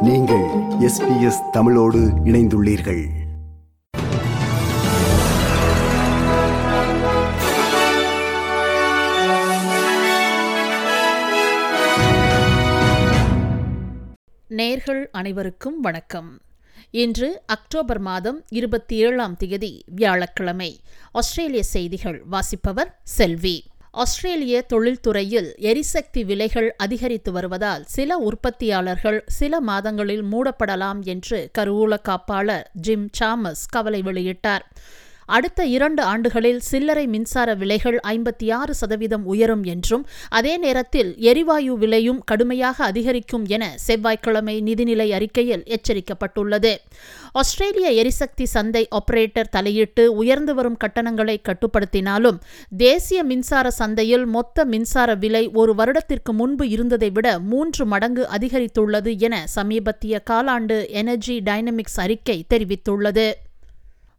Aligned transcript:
நீங்கள் 0.00 0.44
எஸ்பிஎஸ் 0.80 1.50
தமிழோடு 1.50 1.98
இணைந்துள்ளீர்கள். 1.98 3.06
நேர்கள் 14.48 15.04
அனைவருக்கும் 15.12 15.80
வணக்கம். 15.80 16.38
இன்று 16.90 17.42
அக்டோபர் 17.46 17.98
மாதம் 17.98 18.44
இருபத்தி 18.48 18.96
ஏழாம் 18.96 19.36
தேதி 19.36 19.84
வியாழக்கிழமை. 19.86 20.80
ஆஸ்திரேலிய 21.12 21.62
செய்திகள் 21.62 22.22
வாசிப்பவர் 22.30 22.98
செல்வி. 23.02 23.64
ஆஸ்திரேலிய 23.90 24.66
தொழில்துறையில் 24.72 25.54
எரிசக்தி 25.56 26.24
விலைகள் 26.24 26.74
அதிகரித்து 26.76 27.32
வருவதால் 27.32 27.84
சில 27.86 28.16
உற்பத்தியாளர்கள் 28.18 29.22
சில 29.26 29.60
மாதங்களில் 29.60 30.24
மூடப்படலாம் 30.24 31.00
என்று 31.02 31.50
கருவூல 31.58 31.96
காப்பாளர் 32.08 32.66
ஜிம் 32.72 33.10
சாமஸ் 33.20 33.64
கவலை 33.70 34.02
வெளியிட்டார். 34.02 34.64
அடுத்த 35.28 35.64
இரண்டு 35.66 36.02
ஆண்டுகளில் 36.02 36.60
சில்லறை 36.60 37.06
மின்சார 37.06 37.54
விலைகள் 37.54 38.00
ஐம்பத்தி 38.08 38.52
ஆறு 38.52 38.74
சதவீதம் 38.74 39.24
உயரும் 39.24 39.64
என்றும் 39.64 40.06
அதே 40.28 40.56
நேரத்தில் 40.56 41.10
எரிவாயு 41.16 41.78
விலையும் 41.78 42.20
கடுமையாக 42.24 42.84
அதிகரிக்கும் 42.84 43.46
என 43.46 43.72
செவ்வாய்க்கிழமை 43.76 44.62
நிதிநிலை 44.62 45.08
அறிக்கையில் 45.10 45.64
எச்சரிக்கப்பட்டுள்ளது. 45.76 46.76
ஆஸ்திரேலிய 47.32 47.90
எரிசக்தி 47.90 48.44
சந்தை 48.44 48.88
ஆபரேட்டர் 48.90 49.50
தலையிட்டு 49.50 50.14
உயர்ந்து 50.14 50.54
வரும் 50.54 50.76
கட்டணங்களை 50.76 51.36
கட்டுப்படுத்தினாலும் 51.48 52.38
தேசிய 52.76 53.24
மின்சார 53.24 53.70
சந்தையில் 53.70 54.26
மொத்த 54.26 54.64
மின்சார 54.64 55.14
விலை 55.14 55.48
ஒரு 55.48 55.74
வருடத்திற்கு 55.74 56.32
முன்பு 56.32 56.68
இருந்ததை 56.68 57.10
விட 57.10 57.38
மூன்று 57.38 57.86
மடங்கு 57.86 58.26
அதிகரித்துள்ளது 58.38 59.18
என 59.18 59.44
சமீபத்திய 59.54 60.22
காலாண்டு 60.30 60.88
எனர்ஜி 60.88 61.36
டைனமிக்ஸ் 61.40 62.00
அறிக்கை 62.00 62.44
தெரிவித்துள்ளது. 62.54 63.28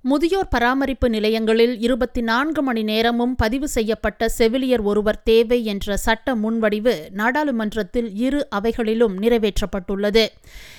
முதியோர் 0.01 0.47
பராமரிப்பு 0.47 1.09
நிலையங்களில் 1.09 1.79
இருபத்தி 1.79 2.21
நான்கு 2.21 2.61
மணி 2.61 2.83
நேரமும் 2.83 3.35
பதிவு 3.35 3.67
செய்யப்பட்ட 3.67 4.29
செவிலியர் 4.29 4.81
ஒருவர் 4.81 5.23
தேவை 5.23 5.65
என்ற 5.65 5.97
சட்ட 5.97 6.35
முன்வடிவு 6.35 6.93
நாடாளுமன்றத்தில் 7.11 8.15
இரு 8.15 8.47
அவைகளிலும் 8.49 9.15
நிறைவேற்றப்பட்டுள்ளது. 9.21 10.27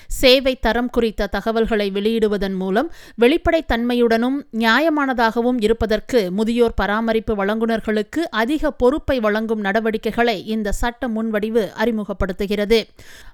சேவை 0.07 0.59
தரம் 0.59 0.89
குறித்த 0.89 1.27
தகவல்களை 1.27 1.91
வெளியிடுவதன் 1.91 2.55
மூலம் 2.55 2.91
வெளிப்படைத்தன்மையுடனும் 3.21 4.37
நியாயமானதாகவும் 4.57 5.59
இருப்பதற்கு 5.59 6.31
முதியோர் 6.31 6.73
பராமரிப்பு 6.73 7.45
வழங்குநர்களுக்கு 7.45 8.23
அதிக 8.29 8.71
பொறுப்பை 8.71 9.19
வழங்கும் 9.19 9.59
நடவடிக்கைகளை 9.59 10.45
இந்த 10.45 10.71
சட்ட 10.71 11.07
முன்வடிவு 11.07 11.69
அறிமுகப்படுத்துகிறது. 11.77 12.83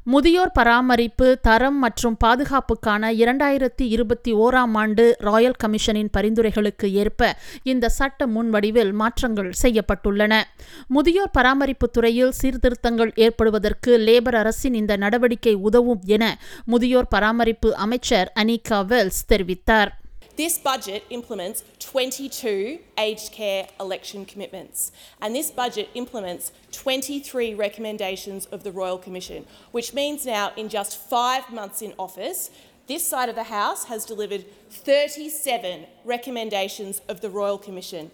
முதியோர் 0.03 0.51
பராமரிப்பு 0.51 1.37
தரம் 1.41 1.79
மற்றும் 1.79 2.17
பாதுகாப்புக்கான 2.25 3.11
இரண்டாயிரத்தி 3.23 3.85
இருபத்தி 3.87 4.33
ஓராம் 4.33 4.73
ஆண்டு 4.73 5.15
ராயல் 5.19 5.55
கமிஷனின் 5.77 6.13
பரிந்துரைகளுக்கு 6.15 6.87
ஏற்ப 7.01 7.21
இந்த 7.71 7.85
சட்ட 7.97 8.27
முன்வடிவில் 8.35 8.93
மாற்றங்கள் 9.01 9.51
செய்யப்பட்டுள்ளன 9.61 10.33
முதியோர் 10.95 11.35
பராமரிப்பு 11.37 11.87
துறையில் 11.89 12.33
சீர்திருத்தங்கள் 12.39 13.11
ஏற்படுவதற்கு 13.25 13.93
லேபர் 14.07 14.39
அரசின் 14.41 14.79
இந்த 14.81 14.95
நடவடிக்கை 14.97 15.55
உதவும் 15.69 16.03
என 16.17 16.33
முதியோர் 16.73 17.13
பராமரிப்பு 17.15 17.71
அமைச்சர் 17.85 18.31
அனிகா 18.43 18.81
வெல்ஸ் 18.91 19.23
தெரிவித்தார் 19.33 19.93
This 20.37 20.55
budget 20.61 21.01
implements 21.09 21.59
22 21.83 22.49
aged 22.97 23.29
care 23.31 23.61
election 23.79 24.19
commitments, 24.23 24.79
and 25.21 25.29
this 25.33 25.49
budget 25.51 25.87
implements 25.95 26.45
23 26.73 27.47
recommendations 27.57 28.45
of 28.47 28.59
the 28.61 28.71
Royal 28.71 28.99
Commission, 28.99 29.39
which 29.73 29.89
means 29.93 30.27
now, 30.27 30.45
in 30.55 30.69
just 30.69 30.93
five 31.07 31.45
months 31.51 31.81
in 31.81 31.93
office, 31.99 32.41
this 32.87 33.07
side 33.07 33.27
of 33.27 33.35
the 33.35 33.43
House 33.43 33.85
has 33.85 34.05
delivered 34.05 34.45
37 34.69 35.85
recommendations 36.05 37.01
of 37.09 37.19
the 37.21 37.29
Royal 37.29 37.57
Commission. 37.57 38.11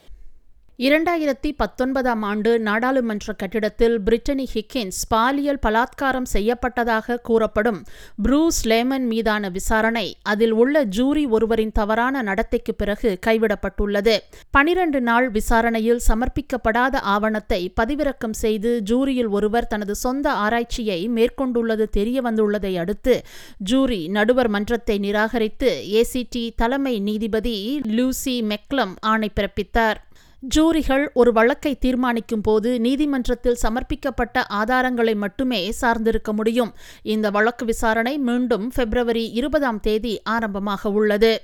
இரண்டாயிரத்தி 0.80 1.50
பத்தொன்பதாம் 1.58 2.22
ஆண்டு 2.22 2.60
நாடாளுமன்ற 2.60 3.34
கட்டிடத்தில் 3.34 4.00
Brittany 4.02 4.46
Higgins 4.54 5.02
பாலியல் 5.10 5.60
பலாத்காரம் 5.66 6.26
செய்யப்பட்டதாக 6.34 7.18
கூறப்படும் 7.18 7.84
Bruce 8.24 8.60
layman 8.64 9.06
மீதான 9.06 9.50
விசாரணை 9.50 10.16
அதில் 10.22 10.52
உள்ள 10.52 10.84
ஜூரி 10.84 11.26
ஒருவரின் 11.26 11.72
தவறான 11.72 12.24
நடத்தைக்கு 12.24 12.74
பிறகு 12.74 13.20
கைவிடப்பட்டுள்ளது. 13.26 14.16
பனிரண்டு 14.52 15.02
நாள் 15.02 15.32
விசாரணையில் 15.32 16.02
சமர்ப்பிக்கப்படாத 16.08 16.96
ஆவணத்தை 17.16 17.74
பதிவிறக்கம் 17.82 18.38
செய்து 18.44 18.82
ஜூரியில் 18.92 19.30
ஒருவர் 19.30 19.68
தனது 19.68 19.96
சொந்த 19.96 20.32
ஆராய்ச்சியை 20.32 21.10
மேற்கொண்டுள்ளது 21.10 21.88
தெரியவந்துள்ளதை 21.98 22.78
அடுத்து 22.78 23.24
ஜூரி 23.72 24.08
நடுவர் 24.08 24.48
மன்றத்தை 24.48 24.98
நிராகரித்து 24.98 25.72
ஏசிடி 25.92 26.50
தலைமை 26.56 27.00
நீதிபதி 27.00 27.82
லூசி 27.84 28.42
மெக்லம் 28.42 28.96
ஆணை 29.02 29.32
பிறப்பித்தார். 29.36 30.02
ஜூரிகள் 30.56 31.08
ஒரு 31.14 31.32
வழக்கை 31.32 31.76
தீர்மானிக்கும் 31.76 32.42
போது 32.42 32.80
நீதிமன்றத்தில் 32.80 33.58
சமர்ப்பிக்கப்பட்ட 33.62 34.44
ஆதாரங்களை 34.50 35.16
மட்டுமே 35.16 35.74
சார்ந்திருக்க 35.82 36.32
முடியும். 36.32 36.74
இந்த 37.02 37.30
வழக்கு 37.30 37.66
விசாரணை 37.66 38.18
மீண்டும் 38.18 38.72
பிப்ரவரி 38.76 39.32
இருபதாம் 39.32 39.80
தேதி 39.80 40.22
ஆரம்பமாக 40.24 40.92
உள்ளது. 40.92 41.42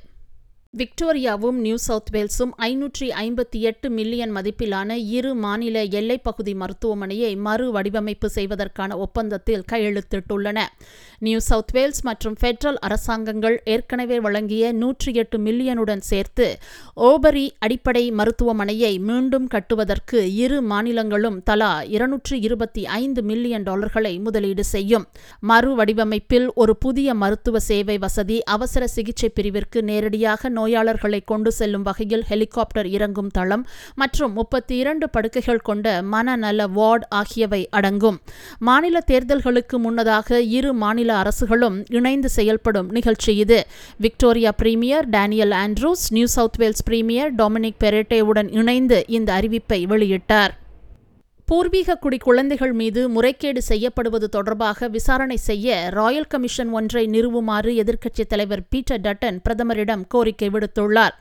விக்டோரியாவும் 0.78 1.52
நியூ 1.52 1.76
சவுத் 1.76 2.10
வேல்ஸும் 2.12 2.52
ஐநூற்றி 2.58 3.10
ஐம்பத்தி 3.22 3.60
எட்டு 3.60 3.90
மில்லியன் 3.90 4.36
மதிப்பிலான 4.36 4.92
இரு 4.92 5.36
மாநில 5.36 5.84
எல்லைப்பகுதி 5.84 6.54
மருத்துவமனையை 6.54 7.38
மறு 7.38 7.72
வடிவமைப்பு 7.72 8.30
செய்வதற்கான 8.30 8.98
ஒப்பந்தத்தில் 8.98 9.66
கையெழுத்திட்டுள்ளன. 9.72 10.60
நியூ 11.20 11.40
சவுத் 11.40 11.72
வேல்ஸ் 11.72 12.02
மற்றும் 12.02 12.36
ஃபெடரல் 12.42 12.78
அரசாங்கங்கள் 12.82 13.62
ஏற்கனவே 13.66 14.20
வழங்கிய 14.20 14.72
நூற்றி 14.72 15.14
எட்டு 15.14 15.38
மில்லியனுடன் 15.38 16.04
சேர்த்து 16.10 16.46
ஓபரி 16.94 17.54
அடிப்படை 17.60 18.04
மருத்துவமனையை 18.12 19.00
மீண்டும் 19.00 19.48
கட்டுவதற்கு 19.48 20.36
இரு 20.36 20.58
மாநிலங்களும் 20.70 21.38
தலா 21.44 21.82
இருநூற்று 21.82 22.40
இருபத்தி 22.40 22.86
ஐந்து 22.86 23.24
மில்லியன் 23.24 23.64
டாலர்களை 23.64 24.20
முதலீடு 24.20 24.64
செய்யும். 24.64 25.06
மறு 25.40 25.76
வடிவமைப்பில் 25.76 26.48
ஒரு 26.54 26.76
புதிய 26.78 27.14
மருத்துவ 27.14 27.60
சேவை 27.60 27.98
வசதி 27.98 28.44
அவசர 28.44 28.88
சிகிச்சை 28.88 29.30
பிரிவிற்கு 29.30 29.82
நேரடியாக 29.82 30.50
நோயாளர்களை 30.50 31.22
கொண்டு 31.26 31.52
செல்லும் 31.52 31.82
வகையில் 31.82 32.26
ஹெலிகாப்டர் 32.30 32.88
இறங்கும் 32.88 33.28
தளம் 33.28 33.68
மற்றும் 33.96 34.34
முப்பத்தி 34.34 34.78
இரண்டு 34.78 35.10
படுக்கைகள் 35.10 35.66
கொண்ட 35.70 36.02
மனநல 36.04 36.68
வார்டு 36.68 37.08
ஆகியவை 37.10 37.62
அடங்கும். 37.72 38.20
மாநில 38.60 39.04
தேர்தல்களுக்கு 39.12 39.80
முன்னதாக 39.80 40.42
இரு 40.42 40.74
மாநில 40.74 41.09
அரசுகளும் 41.14 41.86
இணைந்து 41.90 42.30
செயல்படும் 42.30 42.90
நிகழ்ச்சி 42.90 43.36
இது. 43.36 43.66
Victoria 43.98 44.52
premier 44.52 45.10
Daniel 45.10 45.52
Andrews 45.52 46.08
New 46.10 46.26
South 46.26 46.56
Wales 46.56 46.84
premier 46.84 47.36
Dominic 47.36 47.80
பெரேட்டேவுடன் 47.80 48.56
இணைந்து 48.56 49.04
இந்த 49.08 49.34
அறிவிப்பை 49.34 49.86
வெளியிட்டார். 49.86 50.50
பூர்வீக 51.46 51.96
குடி 51.96 52.18
குழந்தைகள் 52.18 52.74
மீது 52.74 53.10
முறைகேடு 53.10 53.62
செய்யப்படுவது 53.62 54.30
தொடர்பாக 54.30 54.88
விசாரணை 54.88 55.36
செய்ய 55.36 55.90
ராயல் 55.90 56.28
கமிஷன் 56.28 56.70
ஒன்றை 56.70 57.08
நிறுவுமாறு 57.08 57.72
எதிர்க்கட்சித் 57.82 58.28
தலைவர் 58.28 58.62
பீட்டர் 58.70 59.02
டட்டன் 59.02 59.40
பிரதமரிடம் 59.50 60.04
கோரிக்கை 60.08 60.50
விடுத்துள்ளார். 60.50 61.16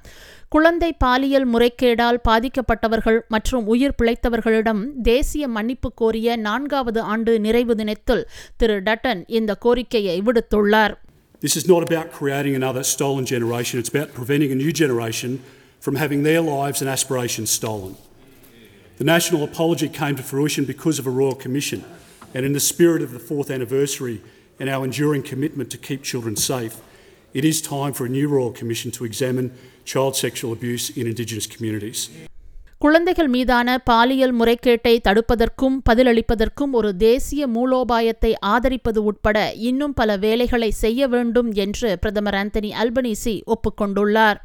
குழந்தை 0.53 0.89
பாலியல் 1.03 1.47
முறைகேடால் 1.53 2.19
பாதிக்கப்பட்டவர்கள் 2.29 3.19
மற்றும் 3.35 3.67
உயிர் 3.73 3.97
பிழைத்தவர்களிடம் 3.99 4.81
தேசிய 5.09 5.45
மன்னிப்பு 5.57 5.89
கோரிய 6.01 6.37
நான்காவது 6.47 7.01
ஆண்டு 7.13 7.33
நிறைவு 7.47 7.75
தினத்தில் 7.81 8.23
திரு 8.61 8.77
டட்டன் 8.89 9.23
இந்த 9.41 9.55
கோரிக்கையை 9.67 10.17
விடுத்துள்ளார் 10.29 10.95
This 11.43 11.55
is 11.59 11.67
not 11.73 11.83
about 11.87 12.07
creating 12.13 12.55
another 12.55 12.83
stolen 12.93 13.25
generation, 13.33 13.75
it's 13.81 13.93
about 13.95 14.09
preventing 14.17 14.51
a 14.55 14.59
new 14.63 14.73
generation 14.81 15.33
from 15.83 15.95
having 15.95 16.21
their 16.23 16.41
lives 16.55 16.79
and 16.83 16.89
aspirations 16.95 17.51
stolen. 17.59 17.93
The 19.01 19.07
National 19.07 19.43
Apology 19.43 19.89
came 20.01 20.17
to 20.17 20.25
fruition 20.33 20.65
because 20.65 20.97
of 20.99 21.07
a 21.07 21.15
Royal 21.21 21.39
Commission, 21.45 21.81
and 22.35 22.43
in 22.49 22.53
the 22.53 22.65
spirit 22.71 23.03
of 23.03 23.13
the 23.17 23.23
fourth 23.29 23.51
anniversary 23.51 24.17
and 24.61 24.69
our 24.69 24.83
enduring 24.85 25.23
commitment 25.23 25.71
to 25.71 25.79
keep 25.79 26.01
children 26.03 26.35
safe, 26.45 26.75
it 27.35 27.45
is 27.45 27.61
time 27.63 27.93
for 27.93 28.07
a 28.07 28.09
new 28.09 28.29
Royal 28.29 28.51
Commission 28.51 28.91
to 28.91 29.05
examine 29.05 29.49
child 29.85 30.17
sexual 30.17 30.53
abuse 30.53 30.91
in 30.91 31.07
Indigenous 31.07 31.47
communities. 31.47 32.01
குழந்தைகள் 32.81 33.29
மீதான 33.29 33.69
பாலியல் 33.85 34.35
முறைகேட்டை 34.35 34.93
தடுப்பதற்கும் 35.05 35.77
பதிலளிப்பதற்கும் 35.91 36.73
ஒரு 36.73 36.97
தேசிய 36.97 37.47
மூலோபாயத்தை 37.49 38.33
ஆதரிப்பது 38.47 39.01
உட்பட 39.05 39.39
இன்னும் 39.61 39.95
பல 39.95 40.17
வேலைகளை 40.17 40.71
செய்ய 40.71 41.09
வேண்டும் 41.09 41.53
என்று 41.65 41.99
பிரதமர் 42.01 42.35
ஆந்தனி 42.35 42.71
அல்பனீசி 42.83 43.35
ஒப்புக்கொண்டுள்ளார் 43.47 44.39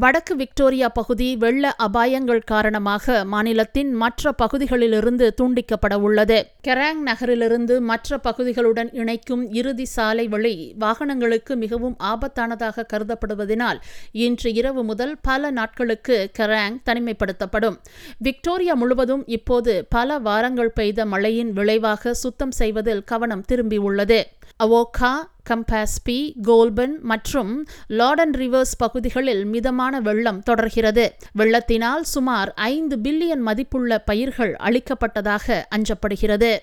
வடக்கு 0.00 0.36
விக்டோரியா 0.36 0.88
பகுதி 0.88 1.36
வெள்ள 1.36 1.76
அபாயங்கள் 1.78 2.40
காரணமாக 2.44 3.24
மாநிலத்தின் 3.24 3.92
மற்ற 3.92 4.32
பகுதிகளிலிருந்து 4.32 5.34
துண்டிக்கப்பட 5.42 5.94
உள்ளது. 5.94 6.46
கெராங் 6.66 7.02
நகரிலிருந்து 7.04 7.80
மற்ற 7.80 8.20
பகுதிகளுடன் 8.24 8.88
இணைக்கும் 8.92 9.52
இறுதி 9.52 9.84
சாலை 9.84 10.28
வழி 10.28 10.74
வாகனங்களுக்கு 10.78 11.56
மிகவும் 11.56 11.96
ஆபத்தானதாக 12.02 12.86
கருதப்படுவதனால் 12.92 13.80
இன்று 14.12 14.52
இரவு 14.52 14.84
முதல் 14.84 15.16
பல 15.22 15.50
நாட்களுக்கு 15.50 16.30
கெராங் 16.38 16.80
தனிமைப்படுத்தப்படும். 16.90 17.76
விக்டோரியா 18.18 18.74
முழுவதும் 18.74 19.26
இப்போது 19.26 19.86
பல 19.88 20.18
வாரங்கள் 20.18 20.70
பெய்த 20.70 21.06
மழையின் 21.06 21.52
விளைவாக 21.52 22.14
சுத்தம் 22.14 22.50
செய்வதில் 22.50 23.04
கவனம் 23.04 23.44
திரும்பியுள்ளது. 23.52 24.22
அவோகா 24.62 25.12
கம்பாஸ்பி 25.50 26.32
கோல்பன் 26.42 26.98
மற்றும் 27.02 27.66
லார்டன் 27.88 28.34
ரிவர்ஸ் 28.34 28.74
பகுதிகளில் 28.78 29.44
மிதமான 29.44 30.00
வெள்ளம் 30.00 30.42
தொடர்கிறது. 30.42 31.14
வெள்ளத்தினால் 31.38 32.00
சுமார் 32.00 32.52
ஐந்து 32.56 32.96
பில்லியன் 32.96 33.40
மதிப்புள்ள 33.40 33.98
பயிர்கள் 33.98 34.56
அளிக்கப்பட்டதாக 34.58 35.64
அஞ்சப்படுகிறது. 35.76 36.58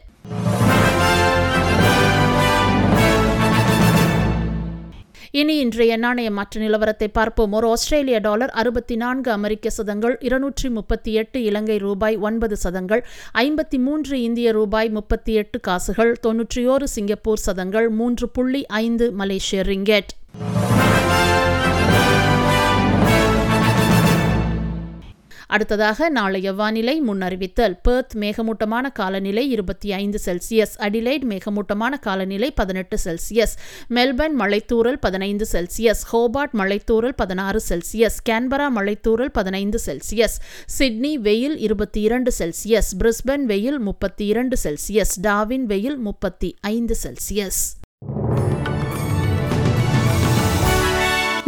இனி 5.41 5.53
இன்றைய 5.57 5.93
நாணய 6.03 6.29
மாற்று 6.37 6.57
நிலவரத்தை 6.61 7.07
பார்ப்போம். 7.17 7.53
ஒரு 7.57 7.67
ஆஸ்திரேலிய 7.73 8.17
டாலர் 8.25 8.51
அறுபத்தி 8.61 8.95
நான்கு 8.95 9.29
அமெரிக்க 9.31 9.69
சதங்கள் 9.69 10.15
இருநூற்றி 10.27 10.69
முப்பத்தி 10.69 11.11
எட்டு 11.21 11.37
இலங்கை 11.43 11.77
ரூபாய் 11.85 12.17
ஒன்பது 12.27 12.57
சதங்கள் 12.63 13.03
ஐம்பத்தி 13.45 13.79
மூன்று 13.85 14.15
இந்திய 14.21 14.51
ரூபாய் 14.51 14.89
முப்பத்தி 14.97 15.33
எட்டு 15.33 15.59
காசுகள் 15.59 16.11
தொன்னூற்றி 16.27 16.63
ஓரு 16.73 16.87
சிங்கப்பூர் 16.95 17.45
சதங்கள் 17.47 17.89
மூன்று 18.01 18.29
புள்ளி 18.29 18.63
ஐந்து 18.83 19.07
மலேசிய 19.21 19.61
ரிங்கெட். 19.71 20.11
அடுத்ததாக 25.51 26.09
நாளைய 26.09 26.53
வானிலை 26.53 27.01
முன்னறிவித்தல். 27.01 27.79
பெர்த் 27.83 28.15
மேகமூட்டமான 28.15 28.91
காலநிலை 28.91 29.49
இருபத்தி 29.49 29.91
ஐந்து 29.91 30.19
செல்சியஸ். 30.25 30.75
அடிலைட் 30.77 31.23
மேகமூட்டமான 31.23 31.99
காலநிலை 31.99 32.51
பதினெட்டு 32.51 32.97
செல்சியஸ். 33.05 33.55
மெல்பர்ன் 33.89 34.37
மலைத்தூரல் 34.39 34.97
பதினைந்து 35.01 35.47
செல்சியஸ். 35.51 36.03
ஹோபார்ட் 36.11 36.53
மலைத்தூரல் 36.53 37.13
பதினாறு 37.15 37.61
செல்சியஸ். 37.69 38.17
கேன்பரா 38.29 38.69
மலைத்தூரல் 38.75 39.33
பதினைந்து 39.33 39.79
செல்சியஸ். 39.85 40.37
சிட்னி 40.79 41.17
வெயில் 41.17 41.57
இருபத்தி 41.57 42.01
இரண்டு 42.01 42.31
செல்சியஸ். 42.39 42.91
பிரிஸ்பன் 42.99 43.43
வெயில் 43.43 43.79
முப்பத்தி 43.79 44.25
இரண்டு 44.25 44.57
செல்சியஸ். 44.63 45.15
டாவின் 45.21 45.67
வெயில் 45.73 45.97
முப்பத்தி 45.97 46.55
ஐந்து 46.61 46.95
செல்சியஸ். 47.03 47.80